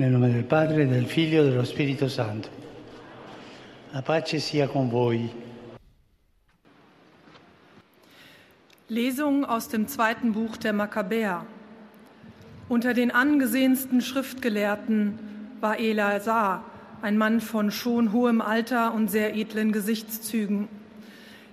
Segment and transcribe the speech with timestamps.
[0.00, 2.48] Nel nome del Padre, del Figlio e dello Spirito Santo.
[3.90, 5.30] La pace sia con voi.
[8.86, 11.44] Lesung aus dem zweiten Buch der Makkabäer.
[12.70, 15.18] Unter den angesehensten Schriftgelehrten
[15.60, 16.64] war Eleazar,
[17.02, 20.68] ein Mann von schon hohem Alter und sehr edlen Gesichtszügen.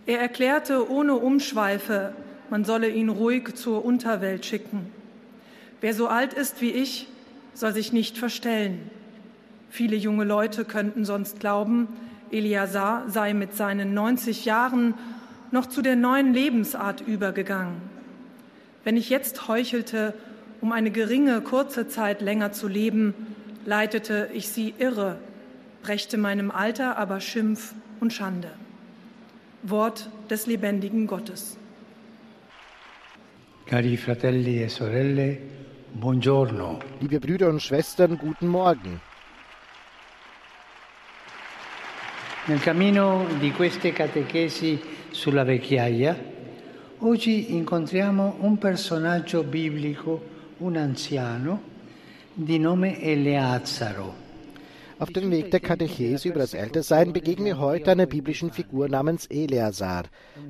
[0.05, 2.13] Er erklärte ohne Umschweife,
[2.49, 4.89] man solle ihn ruhig zur Unterwelt schicken.
[5.81, 7.09] Wer so alt ist wie ich,
[7.57, 8.89] soll sich nicht verstellen.
[9.71, 11.87] Viele junge Leute könnten sonst glauben,
[12.31, 14.93] Eliasar sei mit seinen 90 Jahren
[15.51, 17.81] noch zu der neuen Lebensart übergegangen.
[18.83, 20.13] Wenn ich jetzt heuchelte,
[20.61, 23.15] um eine geringe, kurze Zeit länger zu leben,
[23.65, 25.17] leitete ich sie irre,
[25.81, 28.51] brächte meinem Alter aber Schimpf und Schande.
[29.63, 31.57] Wort des lebendigen Gottes.
[33.65, 35.37] Cari fratelli e sorelle,
[35.97, 36.77] buongiorno.
[36.99, 39.01] Liebe Brüder und Schwestern, guten Morgen.
[42.45, 46.15] Nel cammino di queste catechesi sulla vecchiaia,
[46.99, 50.21] oggi incontriamo un personaggio biblico,
[50.57, 51.61] un anziano,
[52.31, 54.26] di nome Eleazaro.
[54.99, 59.27] Auf dem Weg der Katechese über das Ältersein begegnen wir heute einer biblischen Figur namens
[59.27, 60.05] Eleazar,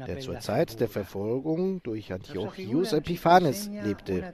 [0.07, 4.33] der zur Zeit der Verfolgung durch Antiochus Epiphanes lebte.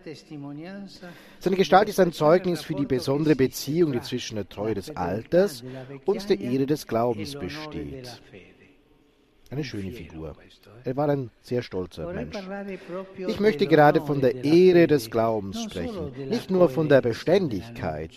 [1.39, 5.64] Seine Gestalt ist ein Zeugnis für die besondere Beziehung, die zwischen der Treue des Alters
[6.06, 8.22] und der Ehre des Glaubens besteht.
[9.50, 10.36] Eine schöne Figur.
[10.84, 12.36] Er war ein sehr stolzer Mensch.
[13.17, 18.11] Ich möchte gerade von der Ehre des Glaubens sprechen, nicht nur von der Beständigkeit,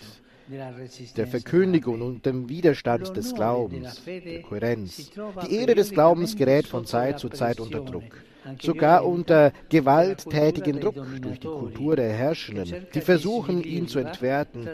[1.17, 5.11] der Verkündigung und dem Widerstand des Glaubens, der Kohärenz.
[5.45, 8.23] Die Ehre des Glaubens gerät von Zeit zu Zeit unter Druck.
[8.61, 14.69] Sogar unter gewalttätigen Druck durch die Kultur der Herrschenden, die versuchen, ihn zu entwerten,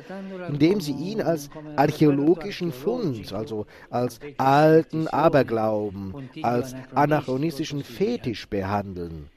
[0.47, 6.13] indem sie ihn als archäologischen Fund, also als alten Aberglauben,
[6.43, 9.27] als anachronistischen Fetisch behandeln.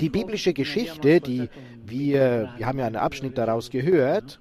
[0.00, 1.50] Die biblische Geschichte, die
[1.84, 4.40] wir, wir haben ja einen Abschnitt daraus gehört,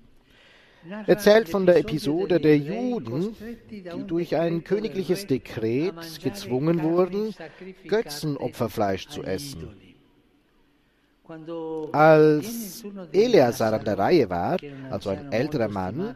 [1.08, 3.36] erzählt von der Episode der Juden,
[3.70, 7.34] die durch ein königliches Dekret gezwungen wurden,
[7.88, 9.70] Götzenopferfleisch zu essen.
[11.92, 14.58] Als Eleazar an der Reihe war,
[14.90, 16.16] also ein älterer Mann,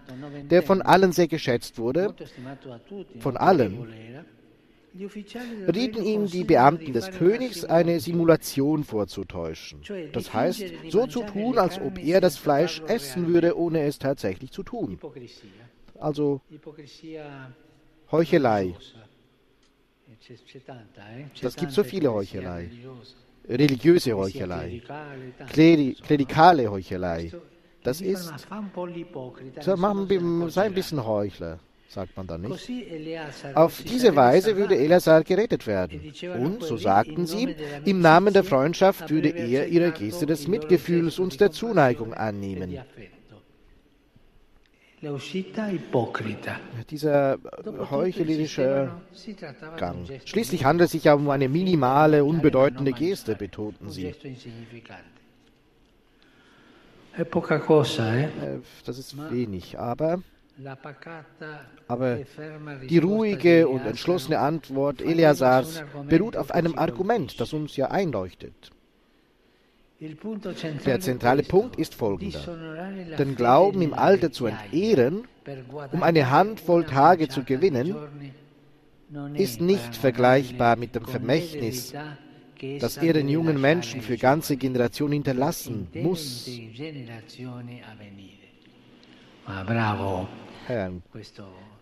[0.49, 2.15] der von allen sehr geschätzt wurde,
[3.19, 3.87] von allen,
[4.95, 9.81] rieten ihm die Beamten des Königs, eine Simulation vorzutäuschen.
[10.11, 14.51] Das heißt, so zu tun, als ob er das Fleisch essen würde, ohne es tatsächlich
[14.51, 14.99] zu tun.
[15.99, 16.41] Also
[18.11, 18.75] Heuchelei.
[21.41, 22.69] Das gibt so viele Heuchelei.
[23.47, 24.81] Religiöse Heuchelei.
[25.51, 27.31] Klerikale Heuchelei.
[27.83, 28.31] Das ist,
[29.59, 31.59] sei ein bisschen Heuchler
[31.93, 32.69] sagt man dann nicht.
[33.53, 36.13] Auf diese Weise würde Eleazar gerettet werden.
[36.39, 37.55] Und, so sagten sie,
[37.85, 42.79] im Namen der Freundschaft würde er ihre Geste des Mitgefühls und der Zuneigung annehmen.
[46.89, 47.37] Dieser
[47.91, 48.91] heuchlerische
[49.77, 50.09] Gang.
[50.23, 54.15] Schließlich handelt es sich ja um eine minimale, unbedeutende Geste, betonten sie.
[58.85, 60.23] Das ist wenig, aber
[61.87, 62.19] aber
[62.89, 68.71] die ruhige und entschlossene Antwort Eleazars beruht auf einem Argument, das uns ja einleuchtet.
[70.85, 72.39] Der zentrale Punkt ist folgender.
[73.17, 75.27] Den Glauben im Alter zu entehren,
[75.91, 77.95] um eine Handvoll Tage zu gewinnen,
[79.35, 81.93] ist nicht vergleichbar mit dem Vermächtnis,
[82.79, 86.49] das er den jungen Menschen für ganze Generationen hinterlassen muss.
[89.45, 90.27] Bravo.
[90.67, 91.03] Herrn.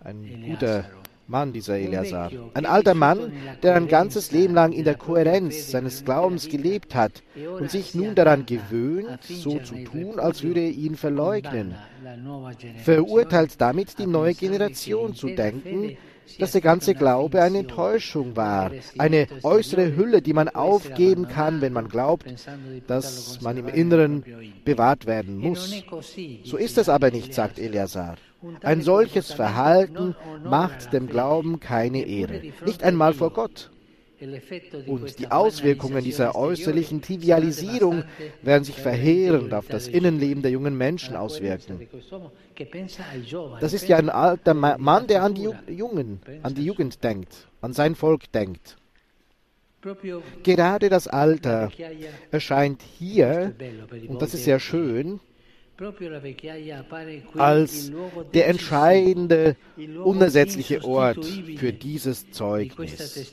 [0.04, 0.86] Ein guter
[1.28, 2.32] Mann, dieser Eleazar.
[2.54, 7.24] Ein alter Mann, der ein ganzes Leben lang in der Kohärenz seines Glaubens gelebt hat
[7.60, 11.76] und sich nun daran gewöhnt, so zu tun, als würde er ihn verleugnen.
[12.84, 15.96] Verurteilt damit die neue Generation zu denken,
[16.40, 21.74] dass der ganze Glaube eine Enttäuschung war, eine äußere Hülle, die man aufgeben kann, wenn
[21.74, 22.26] man glaubt,
[22.88, 24.24] dass man im Inneren
[24.64, 25.84] bewahrt werden muss.
[26.44, 28.16] So ist es aber nicht, sagt Eleazar.
[28.62, 33.71] Ein solches Verhalten macht dem Glauben keine Ehre, nicht einmal vor Gott.
[34.86, 38.04] Und die Auswirkungen dieser äußerlichen Trivialisierung
[38.42, 41.88] werden sich verheerend auf das Innenleben der jungen Menschen auswirken.
[43.60, 47.74] Das ist ja ein alter Mann, der an die Jungen, an die Jugend denkt, an
[47.74, 48.78] sein Volk denkt.
[50.44, 51.72] Gerade das Alter
[52.30, 53.56] erscheint hier,
[54.08, 55.20] und das ist sehr schön,
[57.36, 57.92] als
[58.34, 59.56] der entscheidende,
[60.04, 61.26] unersetzliche Ort
[61.58, 63.32] für dieses Zeugnis.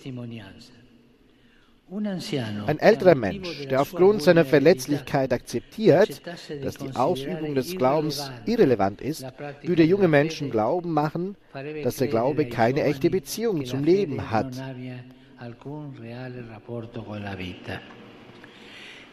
[1.91, 6.21] Ein älterer Mensch, der aufgrund seiner Verletzlichkeit akzeptiert,
[6.63, 9.27] dass die Ausübung des Glaubens irrelevant ist,
[9.63, 11.37] würde junge Menschen glauben machen,
[11.83, 14.53] dass der Glaube keine echte Beziehung zum Leben hat.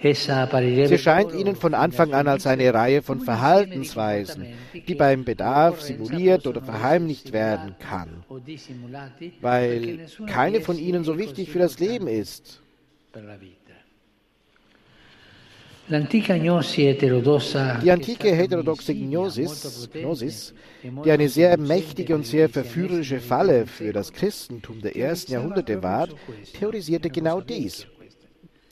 [0.01, 6.45] Sie scheint ihnen von Anfang an als eine Reihe von Verhaltensweisen, die beim Bedarf simuliert
[6.45, 8.23] oder verheimlicht werden kann,
[9.41, 12.61] weil keine von ihnen so wichtig für das Leben ist.
[17.83, 20.53] Die antike heterodoxe Gnosis, Gnosis,
[20.83, 26.07] die eine sehr mächtige und sehr verführerische Falle für das Christentum der ersten Jahrhunderte war,
[26.57, 27.85] theorisierte genau dies.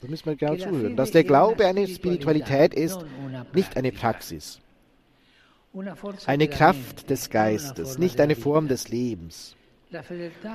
[0.02, 2.98] Da müssen wir genau zuhören, dass der Glaube eine Spiritualität ist,
[3.54, 4.60] nicht eine Praxis.
[6.26, 9.54] Eine Kraft des Geistes, nicht eine Form des Lebens.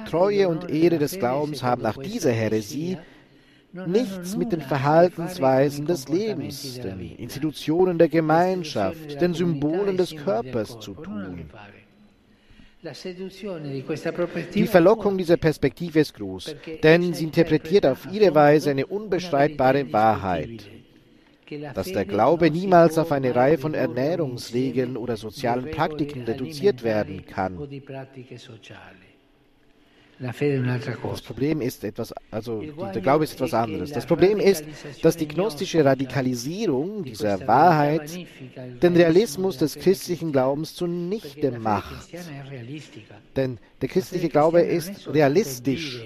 [0.10, 2.98] Treue und Ehre des Glaubens haben nach dieser Häresie
[3.74, 10.94] nichts mit den Verhaltensweisen des Lebens, den Institutionen der Gemeinschaft, den Symbolen des Körpers zu
[10.94, 11.50] tun.
[14.54, 20.70] Die Verlockung dieser Perspektive ist groß, denn sie interpretiert auf ihre Weise eine unbestreitbare Wahrheit,
[21.74, 27.58] dass der Glaube niemals auf eine Reihe von Ernährungsregeln oder sozialen Praktiken reduziert werden kann.
[30.22, 32.64] Das Problem ist etwas, also
[32.94, 33.92] der Glaube ist etwas anderes.
[33.92, 34.66] Das Problem ist,
[35.02, 38.20] dass die gnostische Radikalisierung dieser Wahrheit
[38.82, 42.10] den Realismus des christlichen Glaubens zunichte macht.
[43.36, 46.04] Denn der christliche Glaube ist realistisch.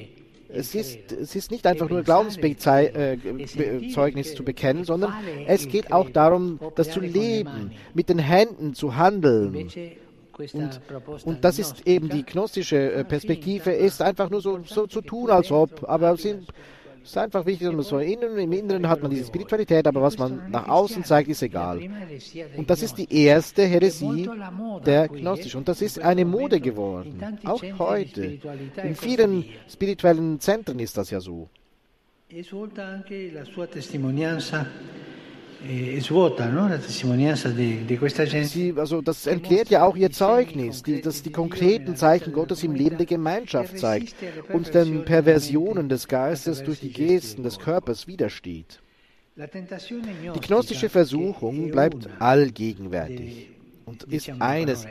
[0.55, 5.11] Es ist, es ist nicht einfach nur Glaubenszeugnis zu bekennen, sondern
[5.47, 9.71] es geht auch darum, das zu leben, mit den Händen zu handeln.
[10.37, 10.81] Und,
[11.25, 15.29] und, das ist eben die gnostische äh, Perspektive, ist einfach nur so, so zu tun,
[15.29, 19.11] als ob, aber es ist einfach wichtig, dass man so innen, im Inneren hat man
[19.11, 21.81] diese Spiritualität, aber was man nach außen zeigt, ist egal.
[22.55, 24.29] Und das ist die erste Häresie
[24.85, 25.55] der Gnostik.
[25.55, 28.39] Und das ist eine Mode geworden, auch heute.
[28.81, 31.49] In vielen spirituellen Zentren ist das ja so.
[32.29, 32.43] Eh,
[38.45, 42.75] Sie, also das entklärt ja auch ihr Zeugnis, die, das die konkreten Zeichen Gottes im
[42.75, 44.15] Leben der Gemeinschaft zeigt
[44.51, 48.81] und den Perversionen des Geistes durch die Gesten des Körpers widersteht.
[49.35, 53.49] Die gnostische Versuchung bleibt allgegenwärtig
[53.85, 54.85] und ist eines,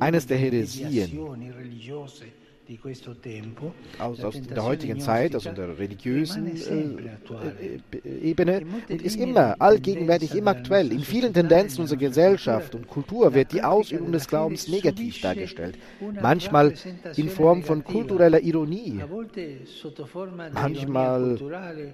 [0.00, 1.18] eines der Heresien
[3.98, 10.34] aus, aus der heutigen Zeit, also der religiösen äh, äh, Ebene, und ist immer allgegenwärtig,
[10.34, 10.92] immer aktuell.
[10.92, 15.78] In vielen Tendenzen unserer Gesellschaft und Kultur wird die Ausübung des Glaubens negativ dargestellt,
[16.20, 16.74] manchmal
[17.16, 19.00] in Form von kultureller Ironie,
[20.52, 21.38] manchmal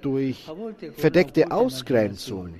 [0.01, 0.51] durch
[0.97, 2.55] verdeckte Ausgrenzung.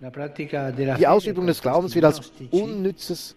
[0.00, 3.36] Die Ausübung des Glaubens wird als unnützes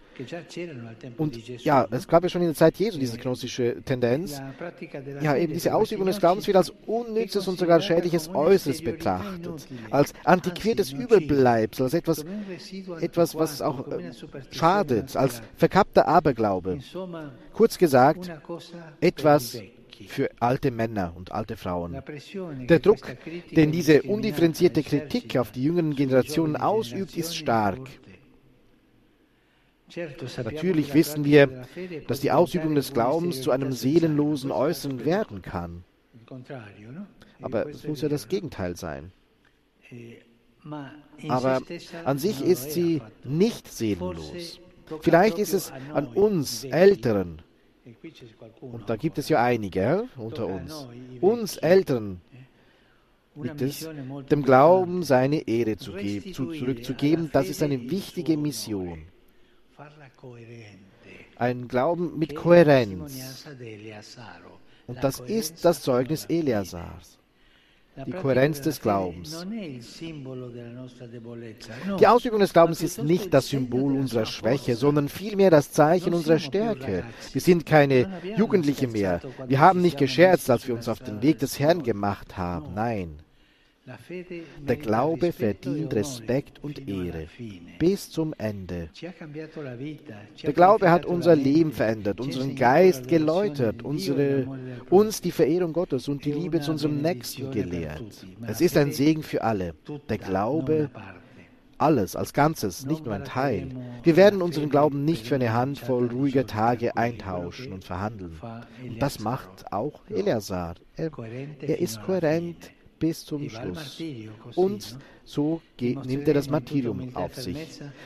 [1.16, 4.40] und ja, es gab ja schon in der Zeit Jesu diese gnostische Tendenz.
[5.20, 10.12] Ja, eben diese Ausübung des Glaubens wird als unnützes und sogar schädliches Äußeres betrachtet, als
[10.24, 12.24] antiquiertes Überbleibsel, als etwas,
[13.00, 14.12] etwas was auch äh,
[14.50, 16.78] schadet, als verkappter Aberglaube.
[17.52, 18.30] Kurz gesagt,
[19.00, 19.58] etwas
[20.08, 22.02] für alte Männer und alte Frauen.
[22.68, 23.16] Der Druck,
[23.50, 27.80] den diese undifferenzierte Kritik auf die jüngeren Generationen ausübt, ist stark.
[30.44, 31.66] Natürlich wissen wir,
[32.08, 35.84] dass die Ausübung des Glaubens zu einem seelenlosen Äußeren werden kann.
[37.40, 39.12] Aber es muss ja das Gegenteil sein.
[41.28, 41.60] Aber
[42.04, 44.60] an sich ist sie nicht seelenlos.
[45.00, 47.42] Vielleicht ist es an uns Älteren,
[48.60, 50.86] und da gibt es ja einige unter uns,
[51.20, 52.20] uns Älteren,
[53.34, 53.88] liegt es,
[54.30, 57.30] dem Glauben seine Ehre zu geben, zu, zurückzugeben.
[57.32, 59.02] Das ist eine wichtige Mission.
[61.36, 63.44] ein Glauben mit Kohärenz.
[64.86, 67.18] Und das ist das Zeugnis Eleazars.
[67.94, 69.46] Die Kohärenz des Glaubens.
[72.00, 76.38] Die Ausübung des Glaubens ist nicht das Symbol unserer Schwäche, sondern vielmehr das Zeichen unserer
[76.38, 77.04] Stärke.
[77.32, 79.20] Wir sind keine Jugendliche mehr.
[79.46, 82.72] Wir haben nicht gescherzt, als wir uns auf den Weg des Herrn gemacht haben.
[82.74, 83.18] Nein.
[84.68, 87.26] Der Glaube verdient Respekt und Ehre
[87.80, 88.90] bis zum Ende.
[90.44, 94.46] Der Glaube hat unser Leben verändert, unseren Geist geläutert, unsere,
[94.88, 98.04] uns die Verehrung Gottes und die Liebe zu unserem Nächsten gelehrt.
[98.46, 99.74] Es ist ein Segen für alle.
[100.08, 100.90] Der Glaube
[101.76, 103.70] alles als Ganzes, nicht nur ein Teil.
[104.04, 108.38] Wir werden unseren Glauben nicht für eine Handvoll ruhiger Tage eintauschen und verhandeln.
[108.80, 110.76] Und das macht auch Eleazar.
[110.94, 111.10] Er,
[111.60, 112.70] er ist kohärent
[113.02, 114.00] bis zum Schluss.
[114.54, 117.56] Und so geht, nimmt er das Martyrium auf sich.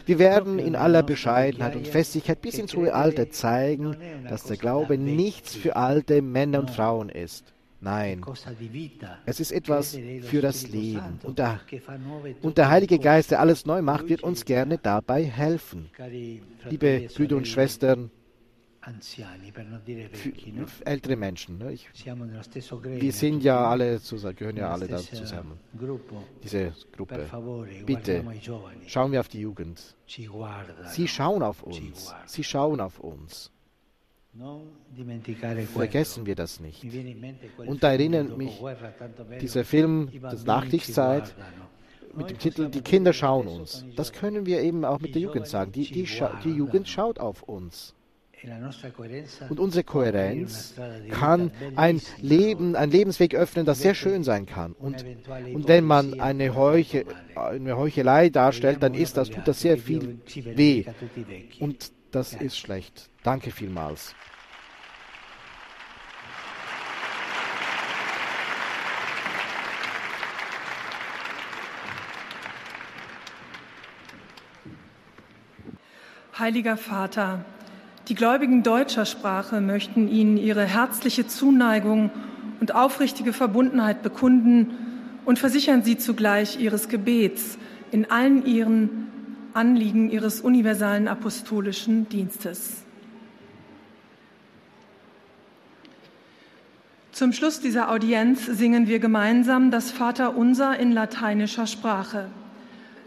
[0.07, 3.95] Wir werden in aller Bescheidenheit und Festigkeit bis ins hohe Alter zeigen,
[4.27, 7.53] dass der Glaube nichts für alte Männer und Frauen ist.
[7.79, 8.25] Nein,
[9.27, 11.21] es ist etwas für das Leben.
[11.23, 11.61] Und der,
[12.41, 15.91] und der Heilige Geist, der alles neu macht, wird uns gerne dabei helfen.
[16.71, 18.11] Liebe Brüder und Schwestern,
[20.85, 21.59] ältere Menschen.
[21.59, 21.73] Ne?
[21.73, 25.59] Ich, wir sind ja alle zusammen, gehören ja alle da zusammen.
[26.43, 27.27] Diese Gruppe.
[27.85, 28.25] Bitte
[28.87, 29.97] schauen wir auf die Jugend.
[30.07, 32.15] Sie schauen auf uns.
[32.27, 33.51] Sie schauen auf uns.
[35.73, 36.85] Vergessen wir das nicht.
[37.57, 38.63] Und da erinnert mich
[39.41, 41.35] dieser Film der Nachkriegszeit
[42.15, 43.85] mit dem Titel Die Kinder schauen uns.
[43.97, 45.73] Das können wir eben auch mit der Jugend sagen.
[45.73, 46.09] Die, die,
[46.45, 47.96] die Jugend schaut auf uns.
[49.49, 50.75] Und unsere Kohärenz
[51.11, 54.73] kann ein Leben, ein Lebensweg öffnen, das sehr schön sein kann.
[54.73, 55.05] Und,
[55.55, 60.21] und wenn man eine, Heuche, eine Heuchelei darstellt, dann ist das, tut das sehr viel
[60.35, 60.85] weh.
[61.61, 63.11] Und das ist schlecht.
[63.23, 64.15] Danke vielmals.
[76.39, 77.47] Heiliger Vater,
[78.09, 82.11] die Gläubigen deutscher Sprache möchten Ihnen ihre herzliche Zuneigung
[82.61, 84.71] und aufrichtige Verbundenheit bekunden
[85.25, 87.59] und versichern Sie zugleich Ihres Gebets
[87.91, 89.09] in allen Ihren
[89.55, 92.83] Anliegen Ihres universalen apostolischen Dienstes.
[97.11, 102.29] Zum Schluss dieser Audienz singen wir gemeinsam das Vaterunser in lateinischer Sprache.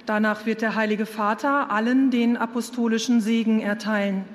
[0.08, 4.25] Danach wird der Heilige Vater allen den apostolischen Segen erteilen.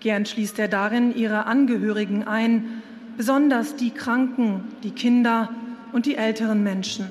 [0.00, 2.82] Gern schließt er darin ihre Angehörigen ein,
[3.16, 5.50] besonders die Kranken, die Kinder
[5.92, 7.08] und die älteren Menschen.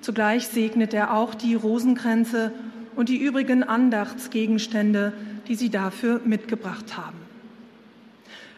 [0.00, 2.52] Zugleich segnet er auch die Rosenkränze
[2.94, 5.12] und die übrigen Andachtsgegenstände,
[5.48, 7.18] die sie dafür mitgebracht haben.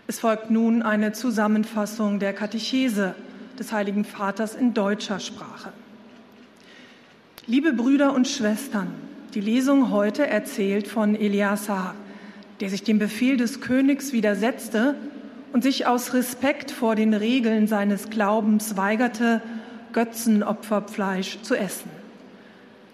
[0.06, 3.14] Es folgt nun eine Zusammenfassung der Katechese
[3.58, 5.72] des Heiligen Vaters in deutscher Sprache.
[7.46, 8.88] Liebe Brüder und Schwestern,
[9.34, 11.94] die Lesung heute erzählt von Eliasar,
[12.60, 14.94] der sich dem Befehl des Königs widersetzte
[15.52, 19.40] und sich aus Respekt vor den Regeln seines Glaubens weigerte,
[19.92, 21.90] Götzenopferfleisch zu essen.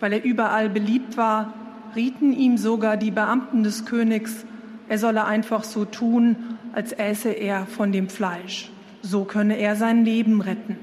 [0.00, 1.54] Weil er überall beliebt war,
[1.96, 4.44] rieten ihm sogar die Beamten des Königs,
[4.88, 6.36] er solle einfach so tun,
[6.72, 8.70] als äße er von dem Fleisch.
[9.02, 10.76] So könne er sein Leben retten.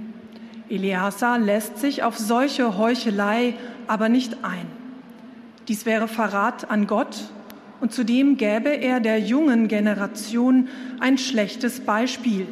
[0.70, 3.56] Eleazar lässt sich auf solche Heuchelei
[3.88, 4.66] aber nicht ein.
[5.68, 7.30] Dies wäre Verrat an Gott
[7.82, 10.70] und zudem gäbe er der jungen Generation
[11.00, 12.48] ein schlechtes Beispiel.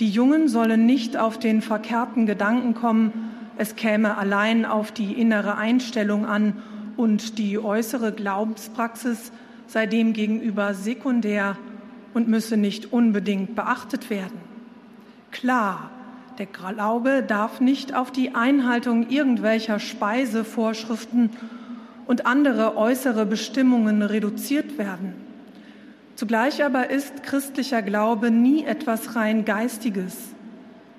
[0.00, 3.12] Die Jungen sollen nicht auf den verkehrten Gedanken kommen,
[3.56, 6.54] es käme allein auf die innere Einstellung an
[6.96, 9.30] und die äußere Glaubenspraxis
[9.66, 11.56] sei dem gegenüber sekundär
[12.14, 14.38] und müsse nicht unbedingt beachtet werden.
[15.30, 15.90] Klar,
[16.38, 21.30] der Glaube darf nicht auf die Einhaltung irgendwelcher Speisevorschriften
[22.06, 25.14] und andere äußere Bestimmungen reduziert werden.
[26.16, 30.16] Zugleich aber ist christlicher Glaube nie etwas rein Geistiges.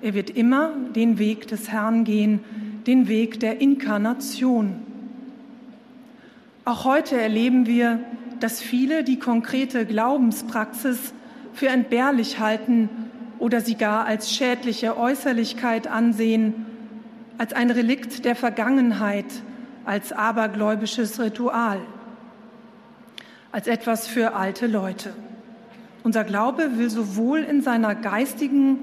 [0.02, 2.42] Er wird immer den Weg des Herrn gehen,
[2.86, 4.80] den Weg der Inkarnation.
[6.66, 8.00] Auch heute erleben wir,
[8.40, 11.14] dass viele die konkrete Glaubenspraxis
[11.54, 12.90] für entbehrlich halten
[13.40, 16.66] oder sie gar als schädliche Äußerlichkeit ansehen,
[17.38, 19.26] als ein Relikt der Vergangenheit,
[19.86, 21.80] als abergläubisches Ritual,
[23.52, 25.14] als etwas für alte Leute.
[26.04, 28.78] Unser Glaube will sowohl in seiner geistigen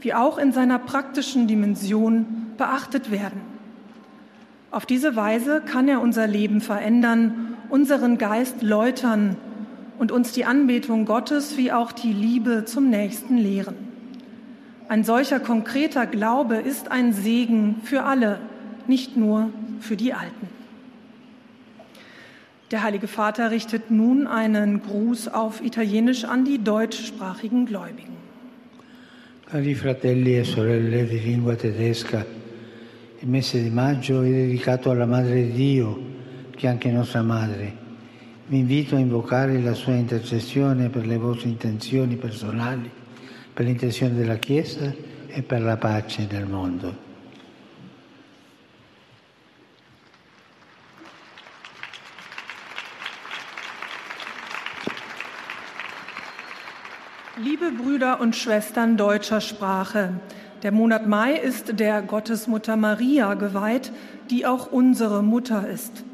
[0.00, 3.40] wie auch in seiner praktischen Dimension beachtet werden.
[4.72, 9.36] Auf diese Weise kann er unser Leben verändern, unseren Geist läutern
[9.98, 13.76] und uns die Anbetung Gottes wie auch die Liebe zum Nächsten lehren.
[14.88, 18.40] Ein solcher konkreter Glaube ist ein Segen für alle,
[18.86, 19.50] nicht nur
[19.82, 20.48] für die Alten.
[22.70, 28.16] Der Heilige Vater richtet nun einen Gruß auf Italienisch an die deutschsprachigen Gläubigen.
[29.50, 32.24] Cari fratelli e sorelle di lingua tedesca,
[33.20, 36.00] il mese di maggio è dedicato alla Madre di Dio,
[36.56, 37.80] che è anche nostra madre.
[38.46, 42.90] Vi invito a invocare la sua intercessione per le vostre intenzioni personali,
[43.52, 44.90] per l'intenzione della Chiesa
[45.28, 47.11] e per la pace nel mondo.
[57.42, 60.10] Liebe Brüder und Schwestern deutscher Sprache,
[60.62, 63.90] der Monat Mai ist der Gottesmutter Maria geweiht,
[64.30, 66.04] die auch unsere Mutter ist.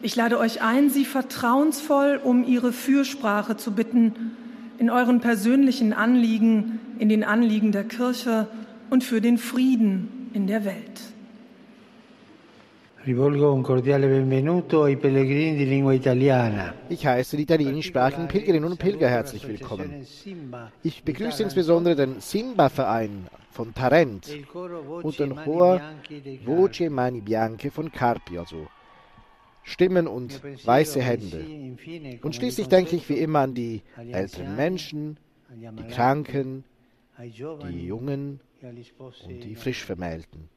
[0.00, 4.34] Ich lade euch ein, sie vertrauensvoll um ihre Fürsprache zu bitten
[4.78, 8.46] in euren persönlichen Anliegen, in den Anliegen der Kirche
[8.88, 11.07] und für den Frieden in der Welt.
[13.04, 13.16] Ich
[17.06, 20.06] heiße die italienischsprachigen Pilgerinnen und Pilger herzlich willkommen.
[20.82, 24.28] Ich begrüße insbesondere den Simba-Verein von Tarent
[25.02, 25.80] und den Chor
[26.44, 28.66] Voce Mani Bianche von Carpi, also
[29.62, 31.44] Stimmen und weiße Hände.
[32.22, 35.18] Und schließlich denke ich wie immer an die älteren Menschen,
[35.50, 36.64] die Kranken,
[37.20, 40.48] die Jungen und die Frischvermählten.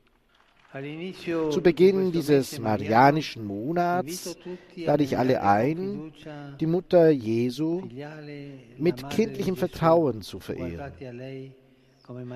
[0.73, 4.37] Zu Beginn dieses marianischen Monats
[4.75, 6.13] lade ich alle ein,
[6.61, 7.83] die Mutter Jesu
[8.77, 10.93] mit kindlichem Vertrauen zu verehren.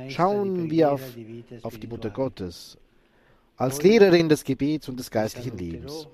[0.09, 1.01] Schauen wir auf,
[1.61, 2.77] auf die Mutter Gottes
[3.55, 6.09] als Lehrerin des Gebets und des geistlichen Lebens.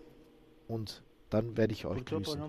[0.68, 1.02] Und
[1.32, 2.40] dann werde ich euch grüßen.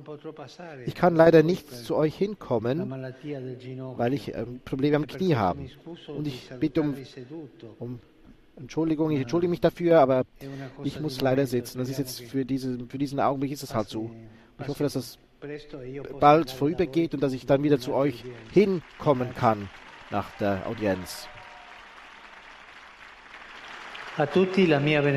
[0.85, 5.67] Ich kann leider nicht zu euch hinkommen, weil ich ähm, Probleme am Knie habe.
[6.09, 6.95] Und ich bitte um,
[7.79, 8.01] um
[8.57, 10.25] Entschuldigung, ich entschuldige mich dafür, aber
[10.85, 11.79] ich muss leider sitzen.
[11.79, 14.11] Das ist jetzt für, diese, für diesen Augenblick ist es halt so.
[14.61, 15.19] Ich hoffe, dass das
[16.21, 19.69] bald vorübergeht und dass ich dann wieder zu euch hinkommen kann
[20.11, 21.27] nach der Audienz.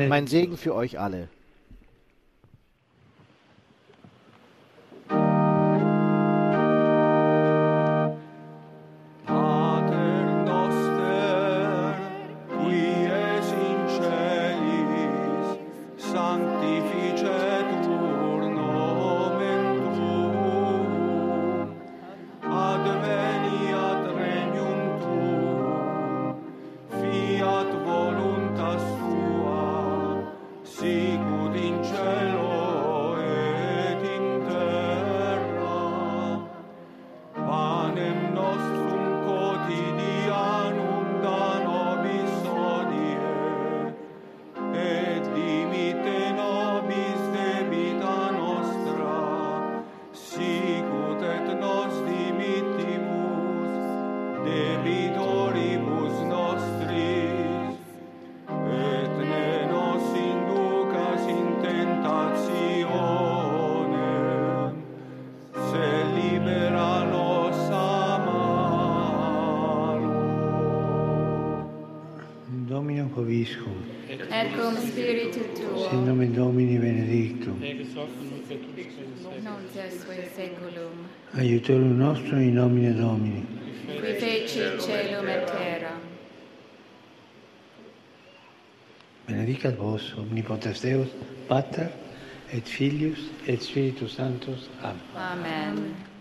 [0.08, 1.28] Mein Segen für euch alle.
[73.14, 73.76] Vobiscum.
[74.08, 75.88] Et cum spiritu tuo.
[75.88, 77.58] Sin nomen Domini benedictum.
[79.42, 81.08] Non in seculum.
[81.34, 83.46] Aiutorium nostrum in nomine Domini.
[83.86, 86.00] Qui feci celum et terra.
[89.26, 91.08] Benedicat vos omnipotens Deus,
[91.48, 91.90] Pater
[92.52, 94.68] et Filius et Spiritus Sanctus.
[94.82, 95.00] Amen.
[95.16, 96.15] Amen.